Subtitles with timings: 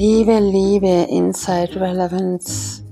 [0.00, 2.84] Liebe, liebe Inside Relevance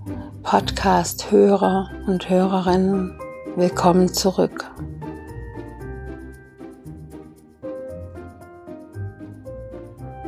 [0.43, 3.17] Podcast Hörer und Hörerinnen,
[3.55, 4.65] willkommen zurück.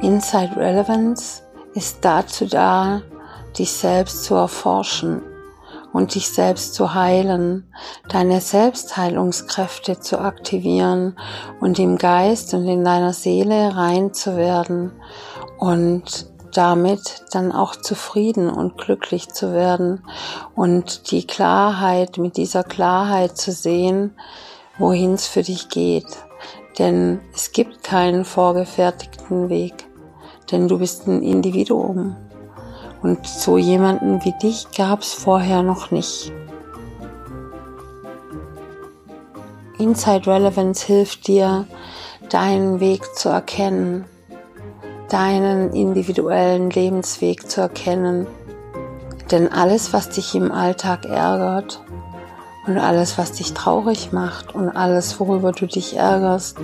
[0.02, 1.42] Inside Relevance
[1.74, 3.02] ist dazu da,
[3.58, 5.22] dich selbst zu erforschen
[5.92, 7.74] und dich selbst zu heilen,
[8.08, 11.18] deine Selbstheilungskräfte zu aktivieren
[11.58, 14.92] und im Geist und in deiner Seele rein zu werden
[15.58, 20.04] und damit dann auch zufrieden und glücklich zu werden
[20.54, 24.14] und die Klarheit, mit dieser Klarheit zu sehen,
[24.78, 26.06] wohin es für dich geht.
[26.78, 29.86] Denn es gibt keinen vorgefertigten Weg,
[30.50, 32.16] denn du bist ein Individuum.
[33.02, 36.32] Und so jemanden wie dich gab es vorher noch nicht.
[39.78, 41.66] Inside Relevance hilft dir,
[42.30, 44.04] deinen Weg zu erkennen,
[45.08, 48.26] deinen individuellen Lebensweg zu erkennen.
[49.30, 51.82] Denn alles, was dich im Alltag ärgert
[52.66, 56.58] und alles, was dich traurig macht und alles, worüber du dich ärgerst,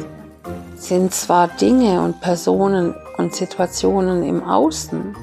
[0.76, 5.16] sind zwar Dinge und Personen und Situationen im Außen,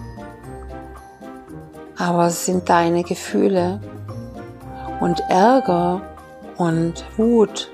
[1.98, 3.80] aber es sind deine Gefühle
[5.00, 6.02] und Ärger
[6.58, 7.70] und Wut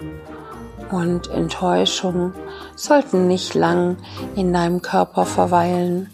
[0.91, 2.33] und Enttäuschung
[2.77, 3.97] sollten nicht lang
[4.35, 6.09] in deinem Körper verweilen.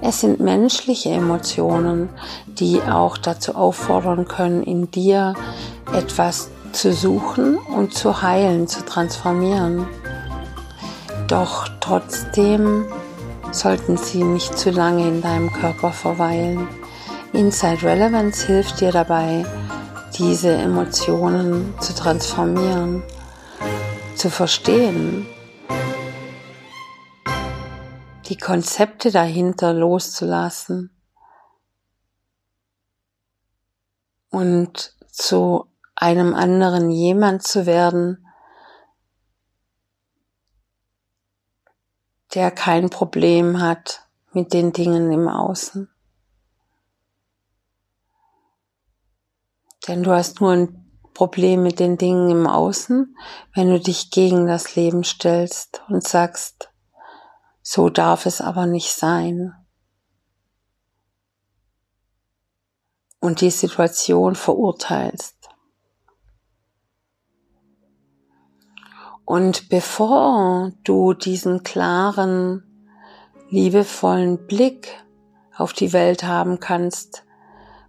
[0.00, 2.08] Es sind menschliche Emotionen,
[2.46, 5.34] die auch dazu auffordern können, in dir
[5.92, 9.86] etwas zu suchen und zu heilen, zu transformieren.
[11.28, 12.84] Doch trotzdem
[13.50, 16.68] sollten sie nicht zu lange in deinem Körper verweilen.
[17.32, 19.46] Inside Relevance hilft dir dabei,
[20.18, 23.02] diese Emotionen zu transformieren,
[24.14, 25.26] zu verstehen,
[28.32, 30.90] die Konzepte dahinter loszulassen
[34.30, 38.26] und zu einem anderen jemand zu werden,
[42.32, 45.90] der kein Problem hat mit den Dingen im Außen.
[49.86, 53.14] Denn du hast nur ein Problem mit den Dingen im Außen,
[53.54, 56.71] wenn du dich gegen das Leben stellst und sagst,
[57.62, 59.54] so darf es aber nicht sein.
[63.20, 65.36] Und die Situation verurteilst.
[69.24, 72.64] Und bevor du diesen klaren,
[73.48, 74.88] liebevollen Blick
[75.56, 77.24] auf die Welt haben kannst,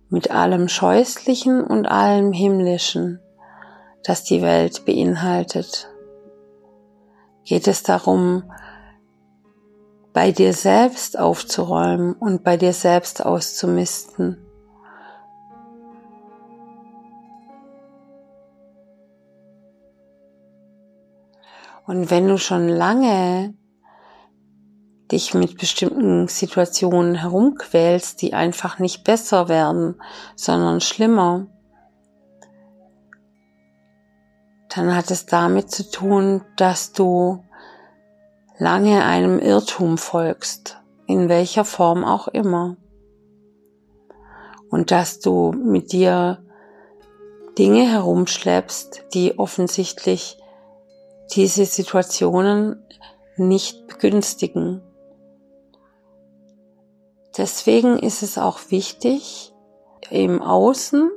[0.10, 3.20] mit allem Scheußlichen und allem Himmlischen,
[4.04, 5.90] das die Welt beinhaltet.
[7.46, 8.52] Geht es darum,
[10.14, 14.38] bei dir selbst aufzuräumen und bei dir selbst auszumisten.
[21.86, 23.56] Und wenn du schon lange
[25.12, 29.96] dich mit bestimmten Situationen herumquälst, die einfach nicht besser werden,
[30.36, 31.48] sondern schlimmer,
[34.70, 37.44] dann hat es damit zu tun, dass du
[38.58, 40.78] lange einem Irrtum folgst,
[41.08, 42.78] in welcher Form auch immer.
[44.70, 46.44] Und dass du mit dir
[47.58, 50.38] Dinge herumschleppst, die offensichtlich
[51.36, 52.84] diese Situationen
[53.38, 54.82] nicht begünstigen.
[57.38, 59.54] Deswegen ist es auch wichtig,
[60.10, 61.10] im Außen,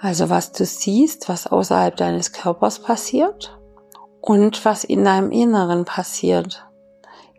[0.00, 3.58] also was du siehst, was außerhalb deines Körpers passiert
[4.26, 6.66] und was in deinem Inneren passiert,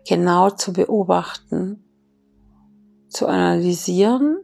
[0.08, 1.84] genau zu beobachten,
[3.08, 4.38] zu analysieren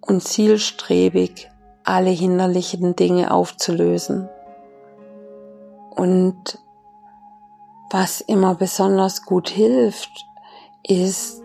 [0.00, 1.50] und zielstrebig
[1.82, 4.28] alle hinderlichen Dinge aufzulösen.
[5.96, 6.60] Und
[7.90, 10.26] was immer besonders gut hilft,
[10.84, 11.42] ist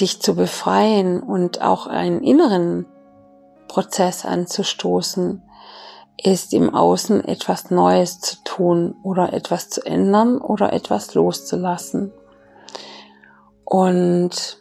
[0.00, 2.86] dich zu befreien und auch einen inneren
[3.66, 5.42] Prozess anzustoßen,
[6.22, 12.12] ist im Außen etwas Neues zu tun oder etwas zu ändern oder etwas loszulassen.
[13.64, 14.58] Und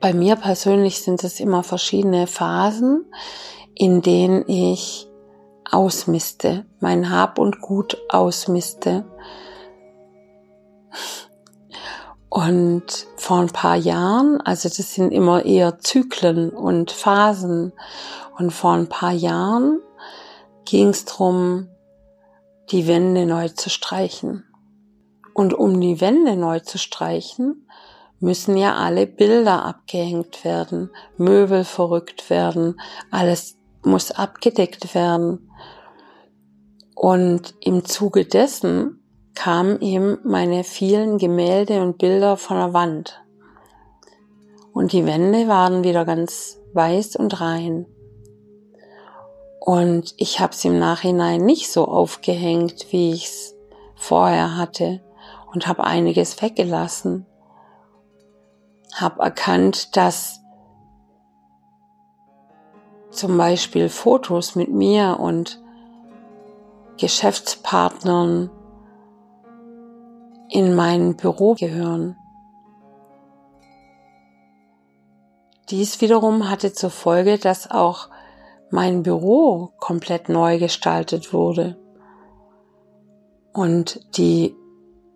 [0.00, 3.04] bei mir persönlich sind es immer verschiedene Phasen,
[3.74, 5.08] in denen ich
[5.70, 9.04] ausmiste, mein Hab und Gut ausmiste,
[12.30, 12.84] und
[13.16, 17.72] vor ein paar Jahren, also das sind immer eher Zyklen und Phasen.
[18.38, 19.80] Und vor ein paar Jahren
[20.64, 21.68] ging es darum,
[22.70, 24.44] die Wände neu zu streichen.
[25.34, 27.66] Und um die Wände neu zu streichen,
[28.20, 32.80] müssen ja alle Bilder abgehängt werden, Möbel verrückt werden,
[33.10, 35.50] alles muss abgedeckt werden.
[36.94, 39.02] Und im Zuge dessen
[39.34, 43.22] kamen eben meine vielen Gemälde und Bilder von der Wand.
[44.72, 47.86] Und die Wände waren wieder ganz weiß und rein.
[49.60, 53.54] Und ich habe es im Nachhinein nicht so aufgehängt, wie ich es
[53.94, 55.00] vorher hatte
[55.52, 57.26] und habe einiges weggelassen.
[58.94, 60.40] Habe erkannt, dass
[63.10, 65.62] zum Beispiel Fotos mit mir und
[66.96, 68.50] Geschäftspartnern
[70.48, 72.16] in mein Büro gehören.
[75.70, 78.09] Dies wiederum hatte zur Folge, dass auch
[78.70, 81.76] mein Büro komplett neu gestaltet wurde
[83.52, 84.56] und die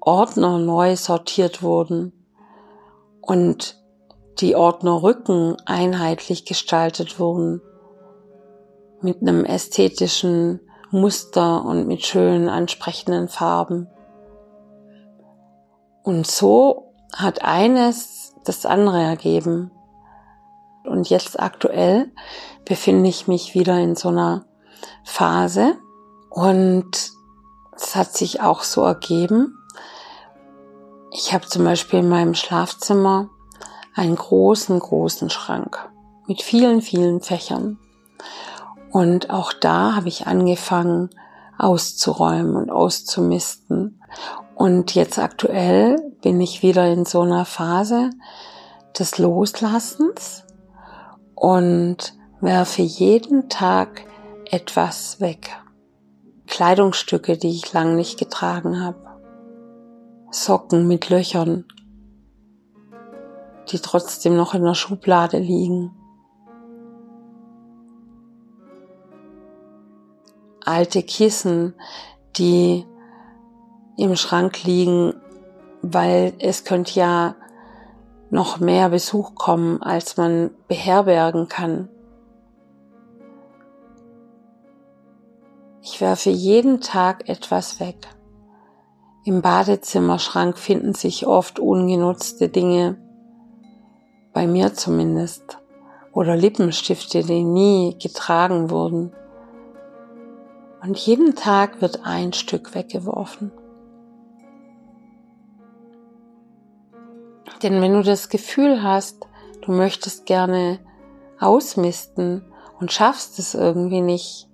[0.00, 2.12] Ordner neu sortiert wurden
[3.20, 3.82] und
[4.40, 7.62] die Ordnerrücken einheitlich gestaltet wurden
[9.00, 10.60] mit einem ästhetischen
[10.90, 13.88] Muster und mit schönen ansprechenden Farben.
[16.02, 19.70] Und so hat eines das andere ergeben.
[20.84, 22.12] Und jetzt aktuell
[22.64, 24.44] befinde ich mich wieder in so einer
[25.02, 25.76] Phase
[26.30, 27.12] und
[27.76, 29.58] es hat sich auch so ergeben.
[31.10, 33.30] Ich habe zum Beispiel in meinem Schlafzimmer
[33.94, 35.88] einen großen, großen Schrank
[36.26, 37.78] mit vielen, vielen Fächern.
[38.90, 41.10] Und auch da habe ich angefangen
[41.58, 44.00] auszuräumen und auszumisten.
[44.54, 48.10] Und jetzt aktuell bin ich wieder in so einer Phase
[48.98, 50.43] des Loslassens
[51.44, 54.06] und werfe jeden Tag
[54.50, 55.50] etwas weg.
[56.46, 59.20] Kleidungsstücke, die ich lang nicht getragen habe.
[60.30, 61.66] Socken mit Löchern,
[63.68, 65.94] die trotzdem noch in der Schublade liegen.
[70.64, 71.74] Alte Kissen,
[72.38, 72.86] die
[73.98, 75.12] im Schrank liegen,
[75.82, 77.36] weil es könnte ja
[78.34, 81.88] noch mehr Besuch kommen, als man beherbergen kann.
[85.80, 88.08] Ich werfe jeden Tag etwas weg.
[89.24, 92.98] Im Badezimmerschrank finden sich oft ungenutzte Dinge,
[94.32, 95.58] bei mir zumindest,
[96.12, 99.12] oder Lippenstifte, die nie getragen wurden.
[100.82, 103.52] Und jeden Tag wird ein Stück weggeworfen.
[107.64, 109.26] Denn wenn du das Gefühl hast,
[109.62, 110.80] du möchtest gerne
[111.40, 112.44] ausmisten
[112.78, 114.50] und schaffst es irgendwie nicht,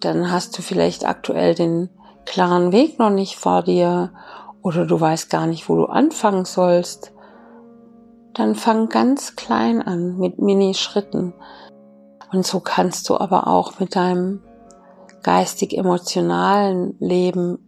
[0.00, 1.90] dann hast du vielleicht aktuell den
[2.24, 4.14] klaren Weg noch nicht vor dir
[4.62, 7.12] oder du weißt gar nicht, wo du anfangen sollst,
[8.32, 11.34] dann fang ganz klein an mit Mini-Schritten.
[12.32, 14.40] Und so kannst du aber auch mit deinem
[15.22, 17.58] geistig-emotionalen Leben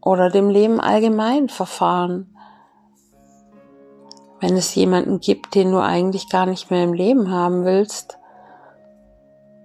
[0.00, 2.31] oder dem Leben allgemein verfahren
[4.42, 8.18] wenn es jemanden gibt, den du eigentlich gar nicht mehr im Leben haben willst,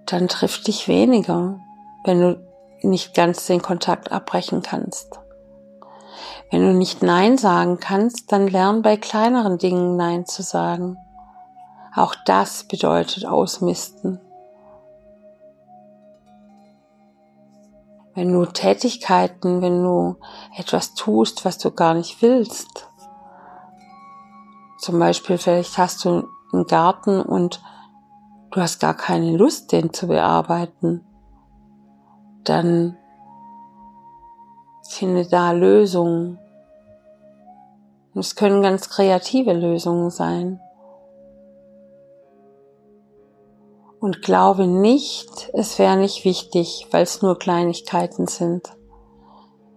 [0.06, 1.58] dann trifft dich weniger,
[2.04, 2.40] wenn du
[2.82, 5.18] nicht ganz den Kontakt abbrechen kannst.
[6.52, 10.96] Wenn du nicht Nein sagen kannst, dann lern bei kleineren Dingen Nein zu sagen.
[11.94, 14.20] Auch das bedeutet Ausmisten.
[18.14, 20.16] Wenn du Tätigkeiten, wenn du
[20.56, 22.87] etwas tust, was du gar nicht willst,
[24.78, 27.60] zum Beispiel, vielleicht hast du einen Garten und
[28.52, 31.04] du hast gar keine Lust, den zu bearbeiten.
[32.44, 32.96] Dann
[34.88, 36.38] finde da Lösungen.
[38.14, 40.60] es können ganz kreative Lösungen sein.
[44.00, 48.76] Und glaube nicht, es wäre nicht wichtig, weil es nur Kleinigkeiten sind.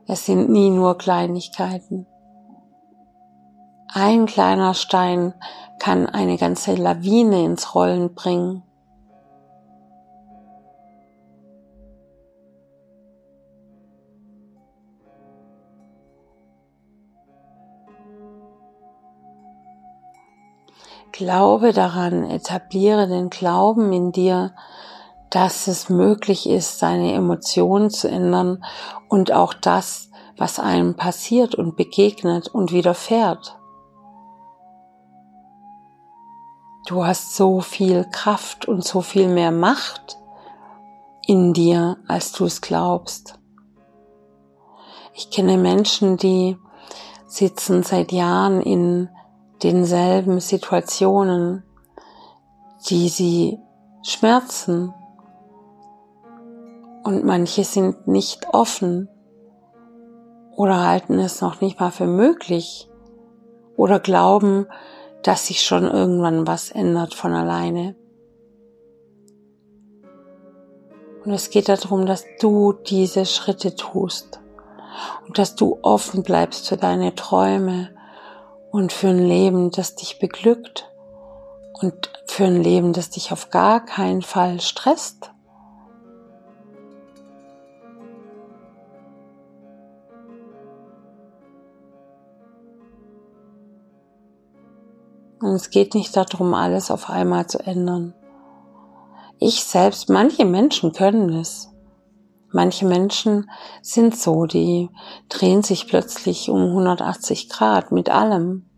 [0.08, 2.06] Es sind nie nur Kleinigkeiten.
[3.94, 5.34] Ein kleiner Stein
[5.78, 8.64] kann eine ganze Lawine ins Rollen bringen.
[21.12, 24.54] Glaube daran, etabliere den Glauben in dir,
[25.30, 28.64] dass es möglich ist, seine Emotionen zu ändern
[29.10, 33.61] und auch das, was einem passiert und begegnet und widerfährt.
[36.92, 40.18] Du hast so viel Kraft und so viel mehr Macht
[41.26, 43.40] in dir, als du es glaubst.
[45.14, 46.58] Ich kenne Menschen, die
[47.28, 49.08] sitzen seit Jahren in
[49.64, 51.64] denselben Situationen,
[52.90, 53.58] die sie
[54.04, 54.94] schmerzen.
[57.06, 59.08] Und manche sind nicht offen
[60.58, 62.90] oder halten es noch nicht mal für möglich
[63.78, 64.68] oder glauben,
[65.24, 67.96] dass sich schon irgendwann was ändert von alleine.
[71.24, 74.40] Und es geht darum, dass du diese Schritte tust
[75.28, 77.90] und dass du offen bleibst für deine Träume
[78.72, 80.90] und für ein Leben, das dich beglückt
[81.74, 85.31] und für ein Leben, das dich auf gar keinen Fall stresst.
[95.42, 98.14] Und es geht nicht darum, alles auf einmal zu ändern.
[99.40, 101.70] Ich selbst, manche Menschen können es.
[102.54, 103.50] Manche Menschen
[103.82, 104.90] sind so, die
[105.30, 108.70] drehen sich plötzlich um 180 Grad mit allem.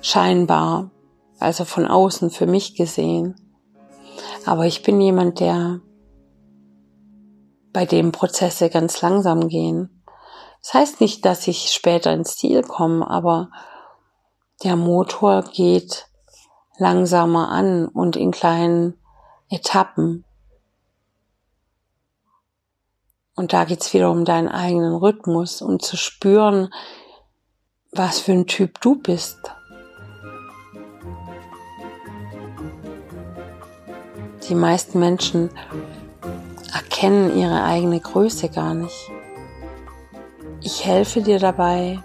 [0.00, 0.90] Scheinbar,
[1.38, 3.34] also von außen für mich gesehen.
[4.46, 5.80] Aber ich bin jemand, der
[7.72, 10.02] bei dem Prozesse ganz langsam gehen.
[10.62, 13.50] Das heißt nicht, dass ich später ins Ziel komme, aber
[14.62, 16.06] der Motor geht
[16.76, 18.98] langsamer an und in kleinen
[19.48, 20.24] Etappen.
[23.34, 26.72] Und da geht's wieder um deinen eigenen Rhythmus und zu spüren,
[27.92, 29.38] was für ein Typ du bist.
[34.48, 35.50] Die meisten Menschen
[36.72, 39.10] erkennen ihre eigene Größe gar nicht.
[40.60, 42.02] Ich helfe dir dabei,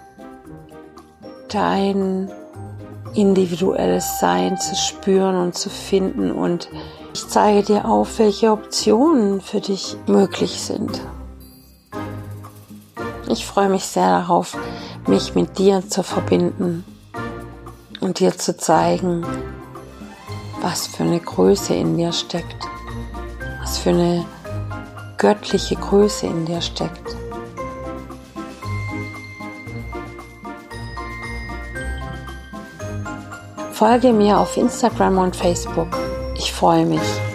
[1.48, 2.30] dein
[3.14, 6.68] individuelles Sein zu spüren und zu finden und
[7.14, 11.00] ich zeige dir auf, welche Optionen für dich möglich sind.
[13.28, 14.56] Ich freue mich sehr darauf,
[15.06, 16.84] mich mit dir zu verbinden
[18.00, 19.24] und dir zu zeigen,
[20.60, 22.68] was für eine Größe in dir steckt,
[23.60, 24.24] was für eine
[25.16, 27.16] göttliche Größe in dir steckt.
[33.76, 35.98] Folge mir auf Instagram und Facebook.
[36.34, 37.25] Ich freue mich.